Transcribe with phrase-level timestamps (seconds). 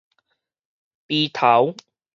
[1.09, 1.75] 埤頭